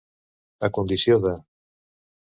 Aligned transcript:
A 0.69 0.69
condició 0.77 1.21
de. 1.27 1.37